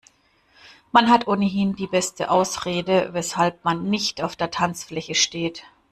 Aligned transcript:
Man 0.91 1.11
hat 1.11 1.27
ohnehin 1.27 1.75
die 1.75 1.85
beste 1.85 2.31
Ausrede, 2.31 3.09
weshalb 3.13 3.63
man 3.63 3.83
nicht 3.87 4.23
auf 4.23 4.35
der 4.35 4.49
Tanzfläche 4.49 5.13
steht. 5.13 5.63